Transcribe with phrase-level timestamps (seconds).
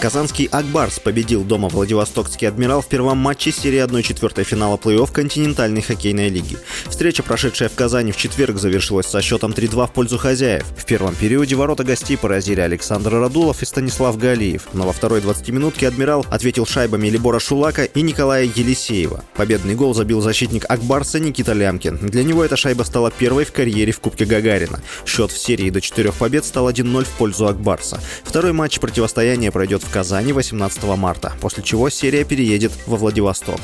[0.00, 6.28] Казанский «Акбарс» победил дома Владивостокский «Адмирал» в первом матче серии 1-4 финала плей-офф континентальной хоккейной
[6.28, 6.56] лиги.
[6.86, 10.64] Встреча, прошедшая в Казани в четверг, завершилась со счетом 3-2 в пользу хозяев.
[10.76, 15.88] В первом периоде ворота гостей поразили Александр Радулов и Станислав Галиев, но во второй 20-минутке
[15.88, 19.24] «Адмирал» ответил шайбами Либора Шулака и Николая Елисеева.
[19.34, 21.96] Победный гол забил защитник «Акбарса» Никита Лямкин.
[21.96, 24.80] Для него эта шайба стала первой в карьере в Кубке Гагарина.
[25.04, 28.00] Счет в серии до четырех побед стал 1-0 в пользу «Акбарса».
[28.22, 33.60] Второй матч противостояния пройдет Казани 18 марта, после чего серия переедет во Владивосток.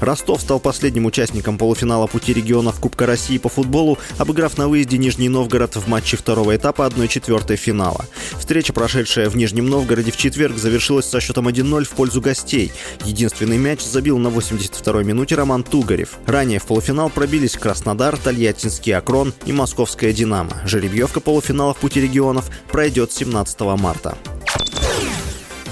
[0.00, 5.28] Ростов стал последним участником полуфинала пути регионов Кубка России по футболу, обыграв на выезде Нижний
[5.28, 8.04] Новгород в матче второго этапа 1-4 финала.
[8.38, 12.72] Встреча, прошедшая в Нижнем Новгороде в четверг, завершилась со счетом 1-0 в пользу гостей.
[13.04, 16.18] Единственный мяч забил на 82-й минуте Роман Тугарев.
[16.26, 20.52] Ранее в полуфинал пробились Краснодар, Тольяттинский Акрон и Московская Динамо.
[20.64, 24.16] Жеребьевка полуфинала в пути регионов пройдет 17 марта.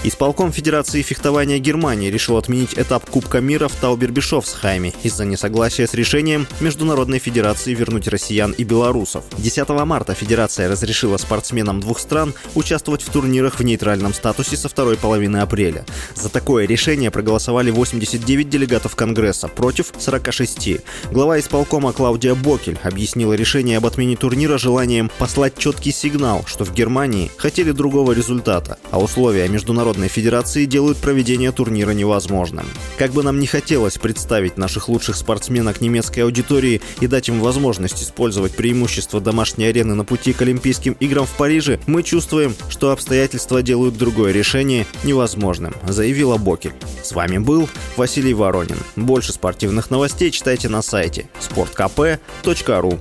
[0.05, 6.47] Исполком Федерации фехтования Германии решил отменить этап Кубка мира в Таубербишофсхайме из-за несогласия с решением
[6.61, 9.25] Международной Федерации вернуть россиян и белорусов.
[9.38, 14.97] 10 марта Федерация разрешила спортсменам двух стран участвовать в турнирах в нейтральном статусе со второй
[14.97, 15.84] половины апреля.
[16.14, 20.81] За такое решение проголосовали 89 делегатов Конгресса против 46.
[21.10, 26.72] Глава исполкома Клаудия Бокель объяснила решение об отмене турнира желанием послать четкий сигнал, что в
[26.72, 32.66] Германии хотели другого результата, а условия международной Международной Федерации делают проведение турнира невозможным.
[32.98, 38.02] Как бы нам не хотелось представить наших лучших спортсменок немецкой аудитории и дать им возможность
[38.02, 43.62] использовать преимущества домашней арены на пути к Олимпийским играм в Париже, мы чувствуем, что обстоятельства
[43.62, 46.74] делают другое решение невозможным, заявила Бокель.
[47.04, 48.78] С вами был Василий Воронин.
[48.96, 52.98] Больше спортивных новостей читайте на сайте sportkp.ru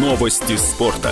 [0.00, 1.10] Новости спорта.